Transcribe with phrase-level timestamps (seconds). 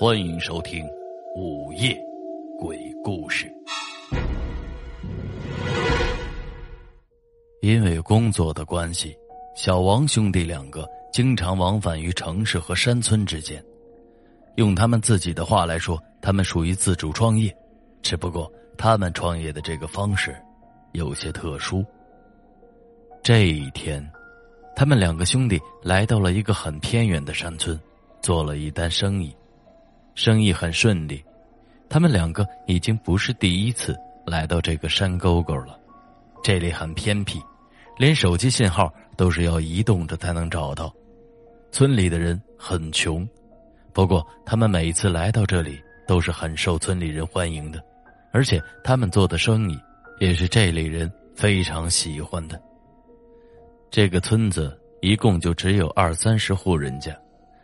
[0.00, 0.82] 欢迎收听
[1.36, 1.94] 《午夜
[2.58, 3.44] 鬼故事》。
[7.60, 9.14] 因为工作的关系，
[9.54, 13.62] 小王兄弟两个经常往返于城市和山村之间。
[14.54, 17.54] 用他们自己的话来说，他们属于自主创业，
[18.00, 20.34] 只不过他们创业的这个方式
[20.92, 21.84] 有些特殊。
[23.22, 24.02] 这一天。
[24.74, 27.78] 他们两个兄弟来到了一个很偏远的山村，
[28.22, 29.36] 做了一单生意，
[30.20, 31.24] 生意很顺利。
[31.88, 35.80] 他们两个已经不是第一次来到这个山沟沟了，
[36.42, 37.40] 这里很偏僻，
[37.96, 40.92] 连手机信号都是要移动着才能找到。
[41.72, 43.26] 村里的人很穷，
[43.94, 47.82] 不过他们每次来到这里都是很受村里人欢迎的，
[48.30, 49.80] 而且他们做的生意
[50.18, 52.60] 也是这里人非常喜欢的。
[53.90, 57.16] 这个村子一共就只有二三十户人家，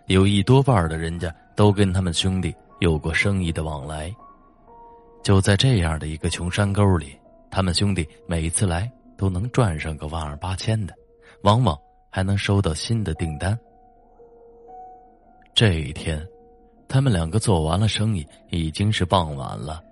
[0.07, 4.15] 有一多半的人家都跟他们兄弟有过生意的往来。
[5.23, 7.19] 就在这样的一个穷山沟里，
[7.51, 10.95] 他们兄弟每次来都能赚上个万儿八千的，
[11.43, 11.77] 往往
[12.11, 13.59] 还能收到新的订单。
[15.55, 16.25] 这一天，
[16.87, 19.83] 他们两个做完了生意，已经是傍晚了，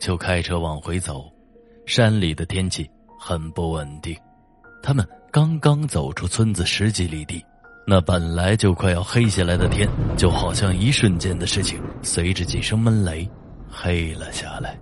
[0.00, 1.30] 就开车往回走。
[1.86, 4.16] 山里的天气很不稳定，
[4.82, 5.06] 他们。
[5.32, 7.40] 刚刚走出村子十几里地，
[7.86, 13.28] 那本来就快要黑下来的天，就好像一瞬间的事情，随着几声闷雷，
[13.68, 14.78] 黑了下来。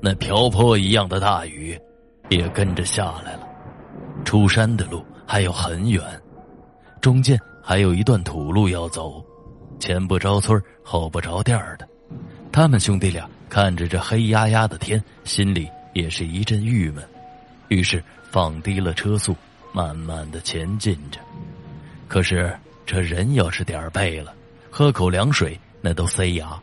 [0.00, 1.78] 那瓢泼一样的大雨，
[2.30, 3.40] 也跟着下来了。
[4.24, 6.02] 出山的路还有很远，
[7.00, 9.22] 中间还有一段土路要走，
[9.78, 11.86] 前不着村后不着店的。
[12.50, 17.04] 他们兄弟俩看着这黑压压的天，心里也是一阵郁闷，
[17.68, 19.36] 于是放低了车速。
[19.76, 21.18] 慢慢的前进着，
[22.08, 24.34] 可是这人要是点儿背了，
[24.70, 26.58] 喝口凉水那都塞牙。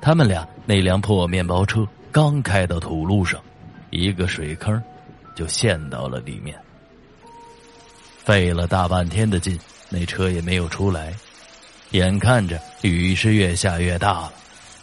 [0.00, 3.40] 他们俩那辆破面包车刚开到土路上，
[3.90, 4.80] 一个水坑
[5.34, 6.56] 就陷到了里面。
[8.24, 9.58] 费了大半天的劲，
[9.88, 11.14] 那车也没有出来。
[11.90, 14.32] 眼看着雨是越下越大了，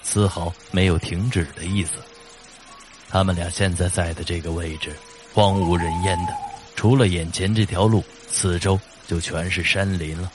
[0.01, 1.93] 丝毫没有停止的意思。
[3.09, 4.91] 他们俩现在在的这个位置，
[5.33, 6.33] 荒无人烟的。
[6.75, 10.31] 除了眼前这条路，四周就全是山林了。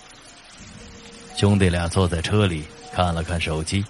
[1.37, 3.85] 兄弟俩坐在车里看了看手机，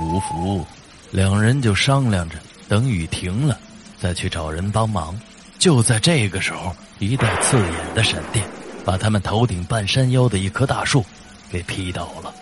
[0.00, 0.66] 无服务，
[1.10, 2.36] 两人就商量着
[2.68, 3.58] 等雨停了
[3.98, 5.18] 再去找人帮忙。
[5.58, 8.44] 就在这个时候，一道刺眼的闪电
[8.84, 11.04] 把他们头顶半山腰的一棵大树
[11.50, 12.32] 给劈倒了。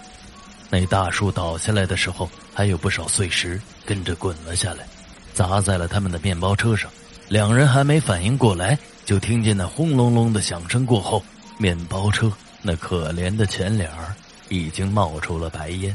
[0.71, 4.87] 那大树倒下来的时候，还有不少碎石跟着滚了下来，
[5.35, 6.91] 砸在了他们的面包车上。
[7.29, 8.79] 两人还没反应过来。
[9.07, 11.21] 就听见那轰隆隆的响声过后，
[11.61, 12.33] 面包车
[12.63, 14.15] 那可怜的前脸儿
[14.49, 15.95] 已经冒出了白烟，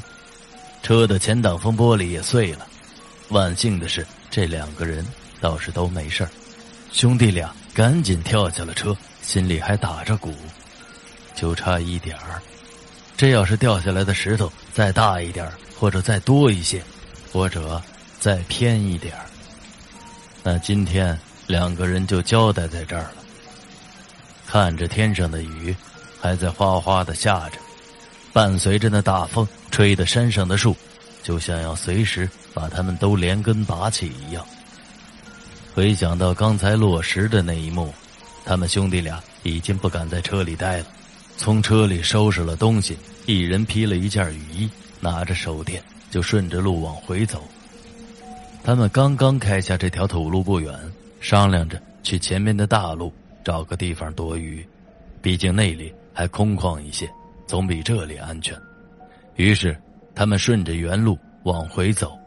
[0.83, 2.67] 车的前挡风玻璃也碎了。
[3.29, 5.03] 万幸的是，这两个人
[5.41, 6.29] 倒是都没事儿。
[6.91, 10.31] 兄弟俩赶紧跳下了车，心里还打着鼓，
[11.33, 12.39] 就差一点儿。
[13.17, 16.81] 这要是掉下来的石头再大一点儿或者再多一些，
[17.33, 17.81] 或者
[18.19, 19.25] 再偏一点儿
[20.43, 21.19] 那今天。
[21.47, 23.25] 两个人就交代在这儿了。
[24.47, 25.75] 看着天上的雨，
[26.19, 27.57] 还在哗哗的下着，
[28.31, 30.75] 伴随着那大风，吹得山上的树，
[31.23, 34.45] 就像要随时把他们都连根拔起一样。
[35.73, 37.94] 回想到刚才落石的那一幕，
[38.45, 40.85] 他们兄弟俩已经不敢在车里待了，
[41.38, 44.69] 从车里收拾了东西，一人披了一件雨衣，
[45.00, 47.44] 拿着手电，就顺着路往回走。
[48.63, 50.73] 他们刚刚开下这条土路不远。
[51.22, 53.12] 商量着去前面的大路
[53.45, 54.67] 找个地方躲雨，
[55.22, 57.09] 毕竟那里还空旷一些，
[57.45, 58.59] 总比这里安全。
[59.35, 59.79] 于是
[60.16, 62.17] 他们顺着原路往回走。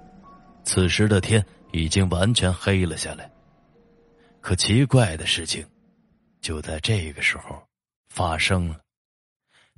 [0.64, 3.30] 此时的天已经完全黑了下来。
[4.40, 5.66] 可奇怪的事情
[6.40, 7.60] 就在这个时候
[8.08, 8.78] 发生了。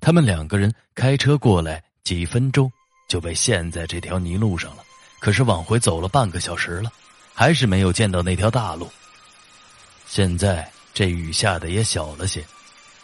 [0.01, 2.71] 他们两个人开车过来几分钟
[3.09, 4.83] 就被陷在这条泥路上了。
[5.21, 6.93] 可是往回走了半个小时了，
[7.33, 8.89] 还是没有见到那条大路。
[10.07, 10.71] 现在
[11.01, 12.45] 这雨下的也小了些，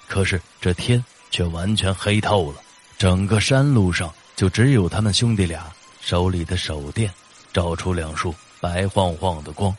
[0.06, 2.60] 可是这天却完全黑透了。
[2.98, 5.72] 整个山路上就只有他们兄弟俩
[6.02, 7.10] 手里的手电
[7.54, 9.74] 照出两束白晃晃的光。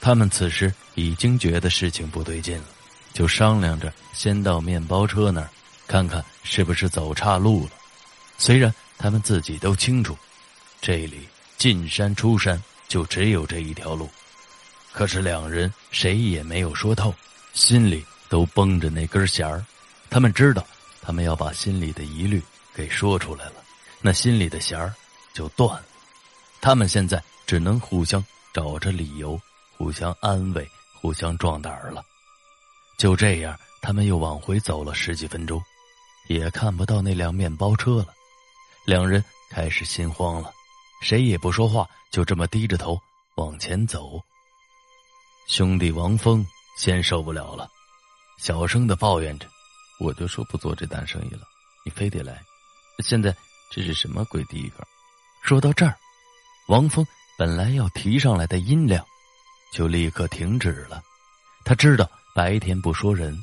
[0.00, 2.64] 他们此时已经觉得事情不对劲了，
[3.12, 5.50] 就商量着先到面包车那儿
[5.86, 7.72] 看看是不是走岔路了。
[8.38, 10.16] 虽然他们自己都清楚，
[10.80, 11.28] 这里
[11.58, 14.08] 进山出山就只有这一条路。
[14.90, 17.14] 可是两人谁也没有说透，
[17.52, 19.64] 心里都绷着那根弦儿。
[20.10, 20.66] 他们知道，
[21.02, 22.42] 他们要把心里的疑虑
[22.74, 23.64] 给说出来了，
[24.00, 24.94] 那心里的弦儿
[25.34, 25.84] 就断了。
[26.60, 29.40] 他们现在只能互相找着理由，
[29.76, 30.68] 互相安慰，
[31.00, 32.04] 互相壮胆儿了。
[32.96, 35.62] 就这样，他们又往回走了十几分钟，
[36.28, 38.08] 也看不到那辆面包车了。
[38.84, 40.50] 两人开始心慌了，
[41.02, 42.98] 谁也不说话，就这么低着头
[43.36, 44.20] 往前走。
[45.46, 46.44] 兄弟王峰
[46.78, 47.68] 先受不了了，
[48.38, 49.48] 小声的抱怨着
[49.98, 51.40] ：“我就说不做这单生意了，
[51.84, 52.40] 你非得来。
[53.00, 53.34] 现在
[53.68, 54.86] 这是什么鬼地方？”
[55.42, 55.92] 说到这儿。
[56.68, 57.04] 王峰
[57.36, 59.04] 本来要提上来的音量，
[59.72, 61.02] 就立刻停止了。
[61.64, 63.36] 他知道白天不说人，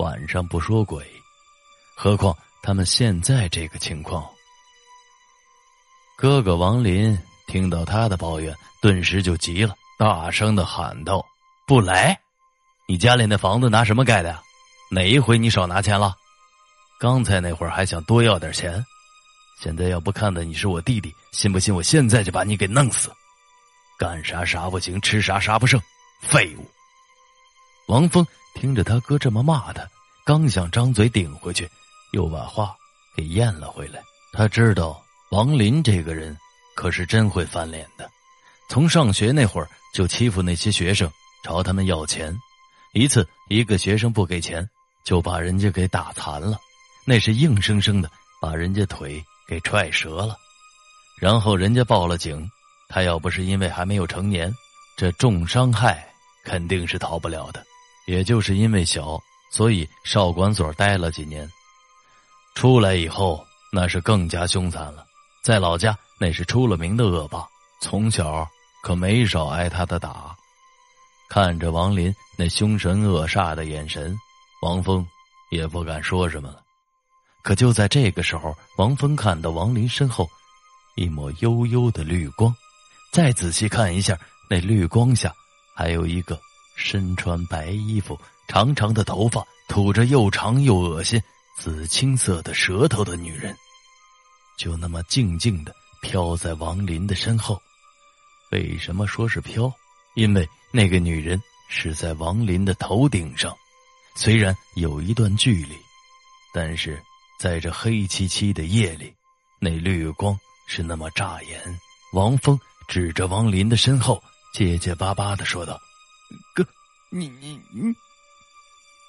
[0.00, 1.08] 晚上不说鬼，
[1.96, 4.28] 何况他们现在这个情况。
[6.18, 11.24] 哥哥王林听到他的抱怨，顿时就急了，大声的喊道
[11.66, 12.21] ：“不来！
[12.86, 14.38] 你家里那房子拿什么盖的？
[14.90, 16.14] 哪一回你少拿钱了？
[16.98, 18.84] 刚才那会儿还想多要点钱。”
[19.60, 23.12] 现在要不看到你是我弟弟，信不信我现在就把你给弄死？
[23.96, 25.80] 干啥啥不行，吃啥啥不剩，
[26.20, 26.68] 废物！
[27.86, 28.26] 王峰
[28.56, 29.88] 听着他哥这么骂他，
[30.24, 31.70] 刚想张嘴顶回去，
[32.10, 32.74] 又把话
[33.16, 34.02] 给咽了回来。
[34.32, 35.00] 他知道
[35.30, 36.36] 王林这个人
[36.74, 38.10] 可是真会翻脸的，
[38.68, 41.08] 从上学那会儿就欺负那些学生，
[41.44, 42.36] 朝他们要钱。
[42.92, 44.68] 一次一个学生不给钱，
[45.04, 46.58] 就把人家给打残了，
[47.06, 48.10] 那是硬生生的
[48.40, 49.22] 把人家腿。
[49.44, 50.38] 给踹折了，
[51.20, 52.48] 然后人家报了警。
[52.88, 54.50] 他要不是因为还没有成年，
[54.96, 56.08] 这重伤害
[56.44, 57.62] 肯定是逃不了的。
[58.06, 61.46] 也就是因为小，所以少管所待了几年。
[62.54, 65.04] 出来以后，那是更加凶残了。
[65.42, 67.46] 在老家那是出了名的恶霸，
[67.82, 68.48] 从小
[68.82, 70.34] 可没少挨他的打。
[71.32, 74.14] 看着王林那凶神恶煞的眼神，
[74.60, 75.02] 王峰
[75.50, 76.62] 也不敢说什么了。
[77.42, 80.28] 可就在这个时候，王峰看到王林身后
[80.94, 82.54] 一抹幽幽的绿光，
[83.14, 84.14] 再仔细看一下，
[84.50, 85.32] 那绿光下
[85.74, 86.38] 还有一个
[86.76, 91.18] 身穿白衣服、长长的头发、吐着又长又恶心
[91.58, 93.56] 紫青色的舌头的女人，
[94.58, 97.58] 就那么静静的飘在王林的身后。
[98.50, 99.72] 为什么说是飘？
[100.14, 103.56] 因为那个女人是在王林的头顶上，
[104.14, 105.76] 虽然有一段距离，
[106.52, 107.02] 但是。
[107.38, 109.12] 在这黑漆漆的夜里，
[109.58, 110.38] 那绿光
[110.68, 111.60] 是那么扎眼。
[112.12, 112.56] 王峰
[112.86, 114.22] 指着王林的身后，
[114.54, 115.76] 结结巴巴的说道
[116.54, 116.64] ：“哥，
[117.10, 117.92] 你你你。”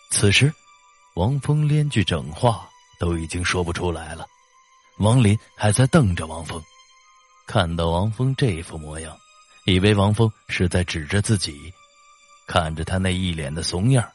[0.10, 0.52] 此时，
[1.14, 2.68] 王峰连句整话
[3.00, 4.26] 都已经说不出来了。
[4.98, 6.60] 王林还在瞪着王峰，
[7.46, 9.16] 看到王峰这副模样，
[9.66, 11.74] 以为王峰是在指着自己。
[12.48, 14.08] 看着他那一脸的怂样，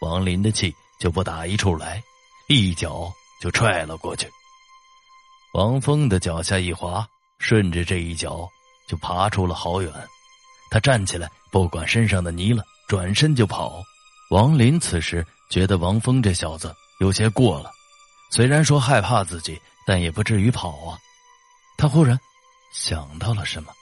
[0.00, 2.02] 王林的气就不打一处来，
[2.48, 3.12] 一脚。
[3.40, 4.28] 就踹了过去，
[5.54, 7.06] 王峰的脚下一滑，
[7.38, 8.50] 顺着这一脚
[8.88, 9.92] 就爬出了好远。
[10.72, 13.80] 他站起来，不管身上的泥了，转身就跑。
[14.30, 17.70] 王林此时觉得王峰这小子有些过了，
[18.32, 20.98] 虽然说害怕自己，但也不至于跑啊。
[21.76, 22.18] 他忽然
[22.74, 23.72] 想到了什么，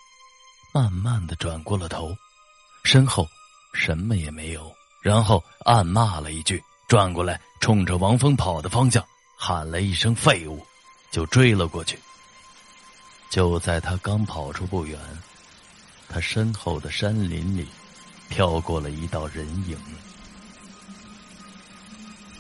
[0.77, 2.15] 慢慢的转过了头，
[2.85, 3.27] 身后
[3.73, 4.71] 什么也没有，
[5.01, 9.03] 然后暗骂了一句，转过来冲着王峰跑的方向。
[9.39, 10.63] 喊了一声“废物”，
[11.11, 11.99] 就追了过去。
[13.31, 15.01] 就在他刚跑出不远，
[16.11, 17.67] 他身后的山林里
[18.29, 19.79] 飘过了一道人影。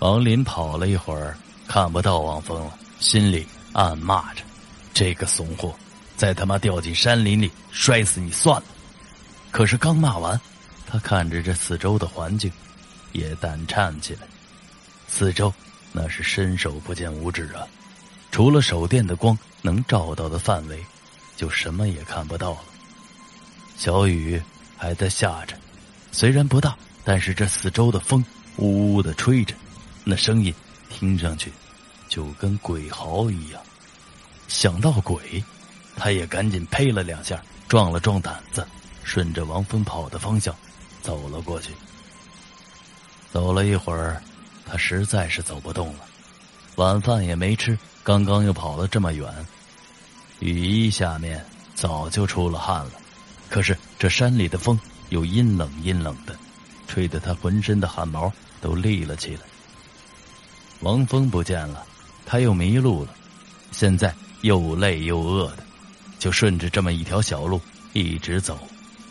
[0.01, 4.43] 王林跑了一会儿，看不到王峰了，心里暗骂着
[4.93, 5.75] ：“这个怂货，
[6.17, 8.67] 再他妈掉进山林里摔死你算了。”
[9.53, 10.41] 可是刚骂完，
[10.87, 12.51] 他看着这四周的环境，
[13.13, 14.21] 也胆颤起来。
[15.07, 15.53] 四周。
[15.93, 17.67] 那是伸手不见五指啊！
[18.31, 20.85] 除了手电的光能照到的范围，
[21.37, 22.59] 就什么也看不到了。
[23.79, 24.39] 小雨
[24.77, 25.57] 还在下着，
[26.13, 28.23] 虽然不大，但是这四周的风
[28.57, 29.55] 呜呜的吹着，
[30.05, 30.53] 那声音
[30.91, 31.51] 听上去
[32.11, 33.63] 就跟鬼嚎一样。
[34.49, 35.43] 想到鬼，
[35.97, 38.67] 他也赶紧呸了两下，壮了壮胆子，
[39.03, 40.55] 顺着王峰跑的方向
[41.03, 41.73] 走了过去。
[43.33, 44.23] 走了一会儿。
[44.69, 46.01] 他实在是走不动了，
[46.75, 49.33] 晚饭也没吃，刚刚又跑了这么远，
[50.41, 52.91] 雨衣下面早就出了汗了。
[53.49, 54.77] 可是这山里的风
[55.11, 56.37] 又阴冷阴冷的，
[56.89, 59.43] 吹得他浑身的汗毛都立了起来。
[60.81, 61.87] 王峰不见了，
[62.27, 63.15] 他又迷路了，
[63.71, 65.65] 现在又累又饿的，
[66.27, 67.61] 就顺着这么一条小路
[67.93, 68.59] 一直走，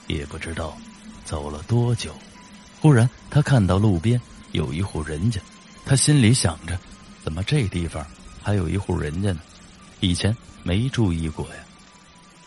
[0.08, 0.76] 也不知道
[1.24, 2.14] 走了多久。
[2.82, 4.20] 忽然，他看到路边。
[4.52, 5.40] 有一户人家，
[5.86, 6.78] 他心里想着，
[7.24, 8.06] 怎么这地方
[8.44, 9.40] 还有一户人家呢？
[10.02, 11.56] 以前没注意过呀。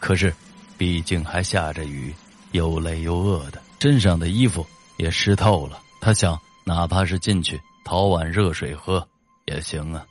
[0.00, 0.34] 可是，
[0.76, 2.14] 毕竟还下着雨，
[2.52, 4.66] 又累又饿的，身上的衣服
[4.98, 5.80] 也湿透了。
[5.98, 9.08] 他想，哪怕是进去讨碗热水喝
[9.46, 10.04] 也行啊。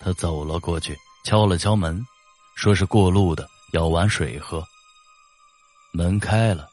[0.00, 2.02] 他走了过去，敲了敲门，
[2.58, 4.66] 说是过路的，要碗水喝。
[5.92, 6.68] 门开了，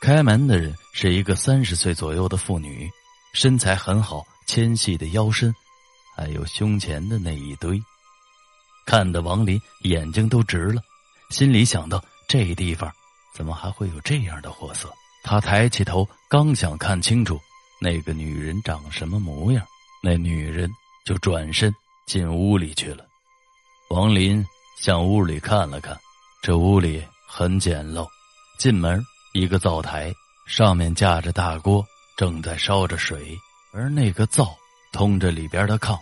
[0.00, 2.90] 开门的人是一个三十岁左右的妇女，
[3.34, 5.54] 身材很好，纤细的腰身，
[6.16, 7.78] 还有胸前的那一堆，
[8.86, 10.80] 看得王林眼睛都直了，
[11.28, 12.90] 心里想到：这地方
[13.34, 14.90] 怎么还会有这样的货色？
[15.22, 17.38] 他抬起头，刚想看清楚
[17.78, 19.62] 那个女人长什么模样，
[20.02, 20.70] 那女人
[21.04, 21.70] 就转身
[22.06, 23.04] 进屋里去了。
[23.90, 24.42] 王林
[24.80, 25.94] 向屋里看了看，
[26.40, 28.08] 这屋里很简陋。
[28.58, 30.10] 进门，一个灶台
[30.46, 31.84] 上面架着大锅，
[32.16, 33.38] 正在烧着水，
[33.74, 34.56] 而那个灶
[34.90, 35.98] 通着里边的炕。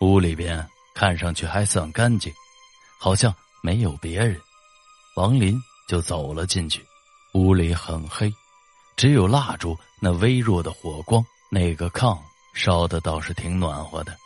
[0.00, 2.32] 屋里边看上去还算干净，
[2.98, 3.32] 好像
[3.62, 4.40] 没有别人。
[5.14, 6.84] 王林就走了进去，
[7.34, 8.32] 屋里很黑，
[8.96, 11.24] 只有蜡烛那微弱的火光。
[11.48, 12.18] 那个炕
[12.56, 14.16] 烧的倒是挺暖和的，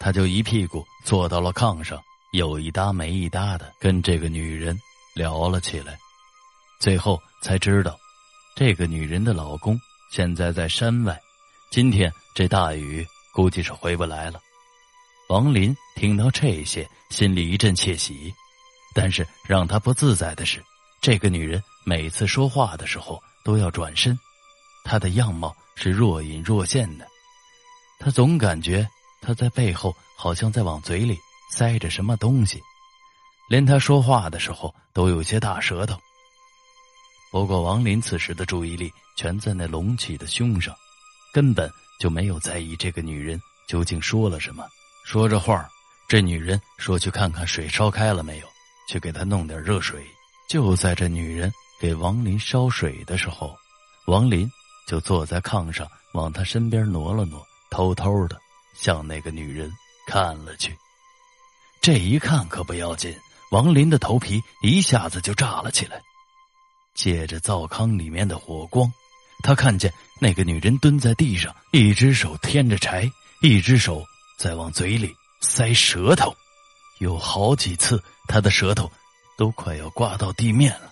[0.00, 2.02] 他就一屁股坐到了炕上，
[2.34, 4.76] 有一搭没一搭的跟这个女人
[5.14, 5.96] 聊了起来。
[6.80, 7.96] 最后才知道，
[8.56, 9.78] 这个女人的老公
[10.10, 11.16] 现在在山外，
[11.70, 14.40] 今天这大雨估计是回不来了。
[15.28, 18.34] 王林听到这些，心里一阵窃喜，
[18.96, 20.60] 但是让他不自在的是，
[21.00, 24.18] 这个女人每次说话的时候都要转身，
[24.82, 27.06] 她的样貌是若隐若现的，
[28.00, 28.88] 他总感觉
[29.22, 31.16] 她在背后好像在往嘴里
[31.56, 32.60] 塞着什么东西，
[33.48, 35.96] 连他说话的时候都有些大舌头。
[37.30, 40.74] 不过，王林此时的注意力全在那隆起的胸上，
[41.32, 41.70] 根本
[42.00, 44.66] 就没有在意这个女人究竟说了什么。
[45.04, 45.68] 说着话，
[46.08, 48.46] 这女人说去看看水烧开了没有，
[48.88, 50.04] 去给她弄点热水。
[50.48, 53.56] 就在这女人给王林烧水的时候，
[54.08, 54.50] 王林
[54.88, 58.36] 就坐在炕上，往她身边挪了挪，偷偷的
[58.74, 59.70] 向那个女人
[60.08, 60.76] 看了去。
[61.84, 63.14] 这一看可不要紧，
[63.50, 66.00] 王林的头皮一下子就炸了起来。
[66.94, 68.90] 借着灶坑里面的火光，
[69.42, 73.06] 他看见那个女人蹲在地上，一只手添着柴，
[73.42, 74.02] 一只手
[74.38, 76.34] 在往嘴里塞舌头。
[77.00, 78.90] 有好几次，他的舌头
[79.36, 80.90] 都快要刮到地面了，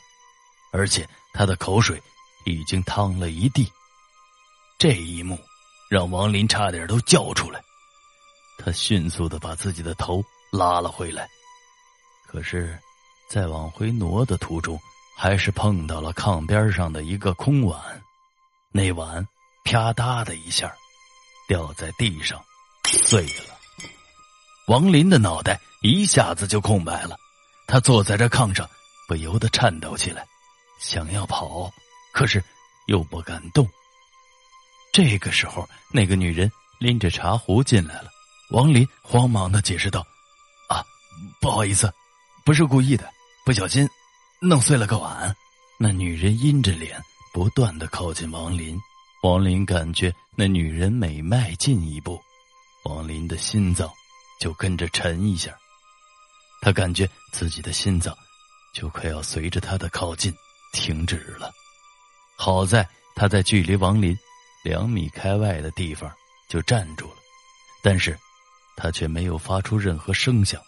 [0.75, 1.99] 而且他的口水
[2.44, 3.66] 已经淌了一地。
[4.76, 5.40] 这一幕
[5.88, 7.62] 让王林差点都叫出来。
[8.58, 10.22] 他迅速的把自己的头
[10.52, 11.28] 拉了回来，
[12.28, 12.78] 可是，
[13.28, 14.80] 在往回挪的途中。
[15.14, 18.02] 还是碰到了炕边上的一个空碗，
[18.73, 19.25] 那碗
[19.62, 20.75] 啪嗒的一下
[21.47, 22.42] 掉在地上
[22.85, 23.54] 碎了。
[24.66, 27.16] 王林的脑袋一下子就空白了，
[27.68, 28.68] 他坐在这炕上
[29.06, 30.26] 不由得颤抖起来，
[30.80, 31.71] 想要跑，
[32.12, 32.42] 可是
[32.87, 33.68] 又不敢动。
[34.92, 38.11] 这个时候，那个女人拎着茶壶进来了。
[38.50, 40.04] 王林慌忙的解释道：“，
[41.40, 41.92] 不好意思，
[42.45, 43.11] 不是故意的，
[43.45, 43.88] 不小心。”
[44.45, 45.33] 弄碎了个碗，
[45.78, 47.00] 那女人阴着脸，
[47.33, 48.76] 不断的靠近王林。
[49.23, 52.21] 王林感觉那女人每迈进一步，
[52.85, 53.88] 王林的心脏
[54.40, 55.57] 就跟着沉一下。
[56.61, 58.16] 他感觉自己的心脏
[58.75, 60.35] 就快要随着他的靠近
[60.73, 61.52] 停止了。
[62.37, 64.16] 好在他在距离王林
[64.64, 66.11] 两米开外的地方
[66.49, 67.16] 就站住了，
[67.85, 68.19] 但是
[68.76, 70.61] 他却没有发出任何声响。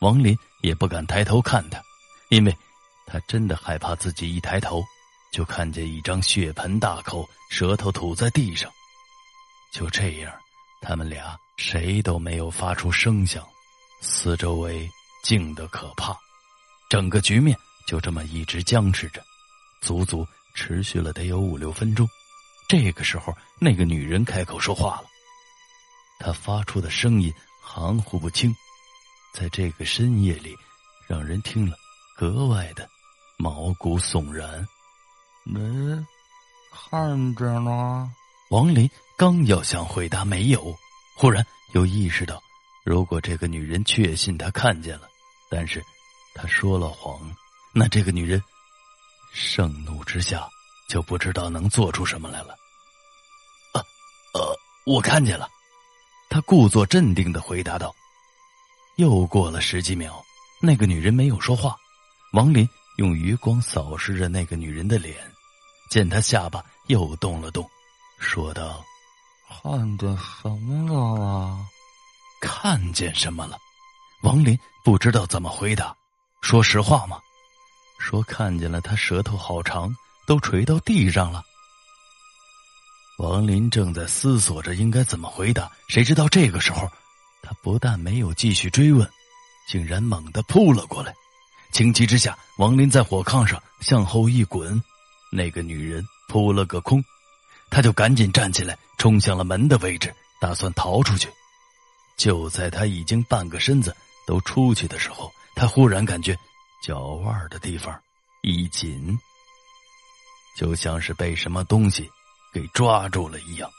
[0.00, 1.80] 王林也不敢抬头看他，
[2.30, 2.56] 因为。
[3.08, 4.82] 他真的害怕自己一抬头，
[5.32, 8.68] 就看见一张血盆大口，舌头吐在地上。
[9.72, 10.32] 就这样，
[10.80, 13.46] 他们俩谁都没有发出声响，
[14.02, 14.90] 四周围
[15.22, 16.18] 静得可怕，
[16.90, 19.22] 整个局面就这么一直僵持着，
[19.80, 20.26] 足足
[20.56, 22.08] 持续了得有五六分钟。
[22.68, 25.06] 这个时候，那个女人开口说话了，
[26.18, 28.52] 她发出的声音含糊不清，
[29.36, 30.56] 在这个深夜里，
[31.06, 31.76] 让人听了
[32.16, 32.88] 格外的。
[33.36, 34.66] 毛骨悚然，
[35.44, 35.60] 没
[36.72, 38.10] 看见呢。
[38.48, 40.74] 王林刚要想回答没有，
[41.18, 42.42] 忽然又意识到，
[42.82, 45.06] 如果这个女人确信他看见了，
[45.50, 45.84] 但是
[46.34, 47.30] 他说了谎，
[47.74, 48.42] 那这个女人
[49.34, 50.48] 盛怒之下
[50.88, 52.56] 就不知道能做出什么来了。
[53.74, 53.80] 呃，
[54.32, 55.46] 呃，我看见了。
[56.30, 57.94] 他故作镇定的回答道。
[58.96, 60.24] 又过了十几秒，
[60.60, 61.76] 那个女人没有说话。
[62.32, 62.68] 王林。
[62.96, 65.14] 用余光扫视着那个女人的脸，
[65.90, 67.68] 见她下巴又动了动，
[68.18, 68.82] 说道
[69.62, 71.58] ：“看见什么了？
[72.40, 73.58] 看见什么了？”
[74.24, 75.94] 王林不知道怎么回答。
[76.40, 77.20] 说实话吗？
[77.98, 79.94] 说看见了他舌头好长，
[80.26, 81.44] 都垂到地上了。
[83.18, 86.90] 王林正在思索着应该怎么回答，谁知道这个时候，
[87.46, 89.08] 他不但没有继续追问，
[89.68, 91.14] 竟然猛地扑了过来。
[91.70, 94.82] 情急之下，王林在火炕上向后一滚，
[95.30, 97.00] 那个女人扑了个空，
[97.70, 101.28] 他就赶紧站起来，冲向了门的位置，打算逃出去。
[102.16, 103.94] 就在他已经半个身子
[104.26, 106.36] 都出去的时候，他忽然感觉
[106.82, 107.96] 脚腕的地方
[108.42, 109.16] 一紧，
[110.58, 112.10] 就像是被什么东西
[112.52, 113.70] 给抓住了一样。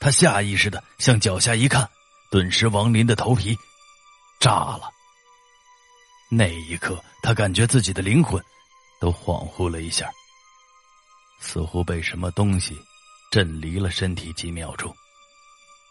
[0.00, 1.88] 他下意识的向脚下一看，
[2.32, 3.54] 顿时王林的头皮
[4.40, 4.90] 炸了。
[6.30, 8.42] 那一刻，他感觉自己的灵魂
[8.98, 10.10] 都恍惚了一下，
[11.40, 12.74] 似乎被什么东西
[13.30, 14.90] 震离了身体几秒钟。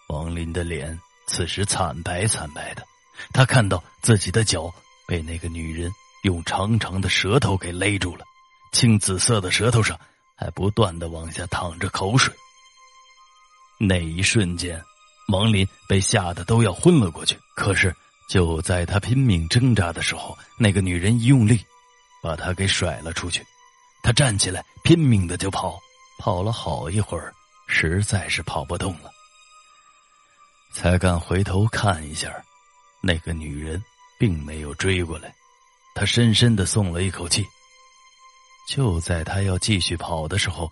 [0.10, 1.00] 王林的脸。
[1.28, 2.84] 此时惨白惨白的，
[3.32, 4.70] 他看到自己的脚
[5.08, 5.90] 被那个女人
[6.24, 8.26] 用长长的舌头给勒住了，
[8.74, 9.98] 青紫色的舌头上
[10.36, 12.34] 还不断的往下淌着口水。
[13.80, 14.84] 那一瞬间，
[15.32, 17.38] 王林被吓得都要昏了过去。
[17.56, 17.96] 可是
[18.30, 21.60] 就在他拼命挣扎的时候，那个女人一用力，
[22.22, 23.44] 把他给甩了出去。
[24.04, 25.80] 他站起来，拼命的就跑，
[26.20, 27.34] 跑了好一会儿，
[27.68, 29.12] 实在是跑不动了。
[30.74, 32.34] 才敢回头看一下，
[33.02, 33.84] 那个女人
[34.18, 35.34] 并没有追过来，
[35.94, 37.46] 他深深的松了一口气。
[38.68, 40.72] 就在他要继续跑的时候，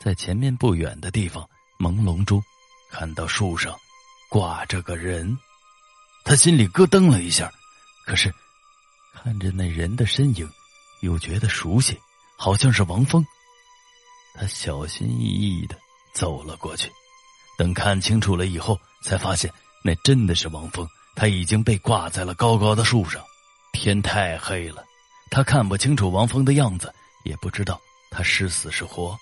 [0.00, 1.48] 在前面不远的地方，
[1.78, 2.42] 朦胧中
[2.90, 3.74] 看到树上
[4.28, 5.38] 挂着个人，
[6.24, 7.52] 他心里咯噔了一下，
[8.06, 8.34] 可是
[9.14, 10.50] 看着那人的身影，
[11.00, 11.98] 又觉得熟悉，
[12.36, 13.24] 好像是王峰。
[14.34, 15.76] 他小心翼翼的
[16.14, 16.90] 走了过去，
[17.56, 18.78] 等看清楚了以后。
[19.00, 19.50] 才发现，
[19.84, 23.22] 那真的是王峰，他已经被挂在了高高的树上。
[23.72, 24.84] 天太黑了，
[25.30, 26.92] 他看不清楚王峰的样子，
[27.24, 27.80] 也不知道
[28.10, 29.16] 他是死是活。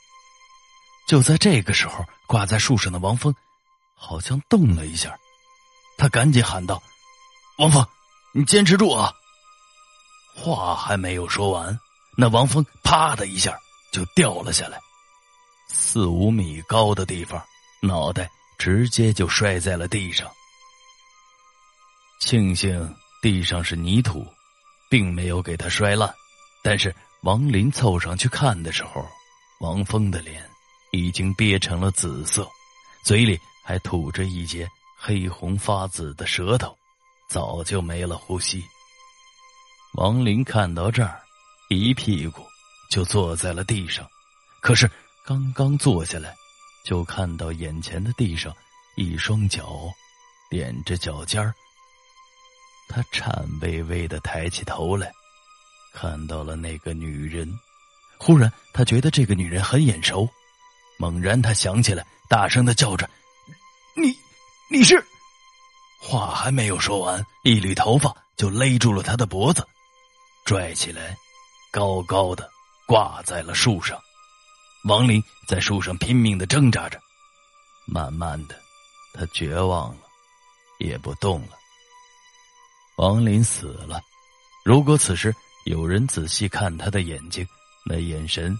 [1.06, 3.34] 就在这个时候，挂在树上的王峰
[3.96, 5.18] 好像动了一下，
[5.98, 6.80] 他赶紧喊道
[7.58, 7.84] ：“王峰，
[8.32, 9.12] 你坚持住啊！”
[10.36, 11.76] 话还没有说完，
[12.16, 13.58] 那王峰啪的一下
[13.92, 14.78] 就掉了下来，
[15.68, 17.42] 四五米高的地方，
[17.82, 18.30] 脑袋。
[18.58, 20.26] 直接就摔在了地上。
[22.20, 24.26] 庆幸地上是泥土，
[24.88, 26.12] 并没有给他摔烂。
[26.62, 29.06] 但是王林凑上去看的时候，
[29.60, 30.42] 王峰的脸
[30.90, 32.48] 已经憋成了紫色，
[33.04, 36.76] 嘴里还吐着一截黑红发紫的舌头，
[37.28, 38.62] 早就没了呼吸。
[39.94, 41.20] 王林看到这儿，
[41.68, 42.46] 一屁股
[42.90, 44.06] 就坐在了地上。
[44.60, 44.88] 可是
[45.24, 46.32] 刚刚坐下来。
[46.84, 48.54] 就看到眼前的地上，
[48.94, 49.92] 一双脚
[50.52, 51.52] 踮着脚尖儿。
[52.88, 55.10] 他颤巍巍的抬起头来，
[55.92, 57.52] 看到了那个女人。
[58.18, 60.28] 忽然，他觉得这个女人很眼熟。
[60.96, 63.10] 猛然，他想起来，大声的叫着
[64.68, 65.04] ：“你，是？”
[65.98, 69.66] 话还没有说完，一缕头发就勒住了他的脖子，
[70.44, 71.16] 拽起来，
[71.72, 72.48] 高高的
[72.86, 74.00] 挂在了树上。
[74.84, 77.00] 王林在树上拼命的挣扎着，
[77.86, 78.56] 慢慢的，
[79.14, 80.02] 他绝望了，
[80.78, 81.58] 也不动了。
[82.98, 84.00] 王林死了。
[84.64, 87.46] 如果此时有人仔细看他的眼睛，
[87.84, 88.56] 那眼神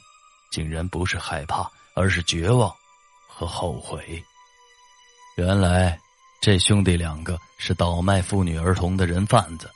[0.51, 2.75] 竟然不是害怕，而是绝望
[3.29, 4.25] 和后悔。
[5.37, 5.99] 原来
[6.41, 9.71] 这兄弟两个是倒卖妇女儿童的人贩子，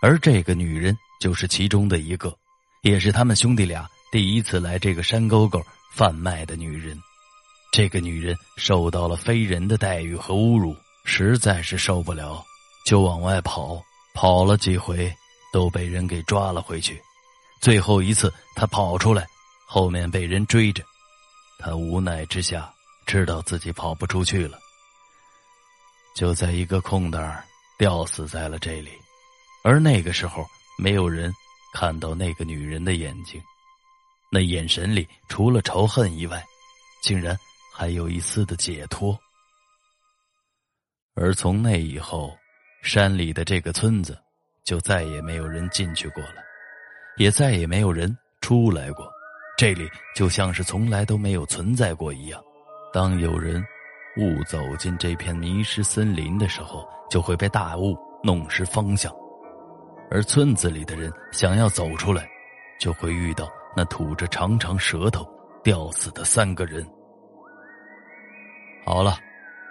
[0.00, 2.34] 而这个女人就是其中的一个，
[2.80, 5.62] 也是他们兄弟俩第一次来这个山沟沟。
[5.94, 6.98] 贩卖的女人，
[7.70, 12.42] 这个女人受到了非人的待遇和侮辱，实在是受不了，
[12.86, 13.82] 就往外跑。
[14.14, 15.14] 跑了几回，
[15.52, 16.98] 都被人给抓了回去。
[17.60, 19.26] 最后一次，她跑出来，
[19.66, 20.82] 后面被人追着，
[21.58, 22.72] 她无奈之下，
[23.04, 24.58] 知道自己跑不出去了，
[26.14, 27.42] 就在一个空档
[27.78, 28.90] 吊死在了这里。
[29.64, 30.46] 而那个时候，
[30.78, 31.32] 没有人
[31.72, 33.40] 看到那个女人的眼睛。
[34.30, 36.42] 那眼神里除了仇恨以外，
[37.02, 37.38] 竟然
[37.74, 39.18] 还有一丝的解脱。
[41.14, 42.34] 而从那以后，
[42.82, 44.18] 山里的这个村子
[44.64, 46.42] 就再也没有人进去过了，
[47.18, 49.06] 也再也没有人出来过。
[49.58, 52.42] 这里就像是从来都没有存在过一样。
[52.92, 53.62] 当有人
[54.18, 59.10] 雾走进这片迷失森林的时候，就会被大雾弄失方向；
[60.10, 62.28] 而村子里的人想要走出来，
[62.78, 63.48] 就会遇到。
[63.74, 65.26] 那吐着长长舌头
[65.64, 66.86] 吊死的三个人。
[68.84, 69.16] 好了，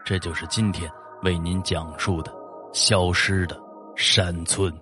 [0.04, 2.34] 这就是今天为您讲述的
[2.74, 3.56] 消失的
[3.96, 4.74] 山村。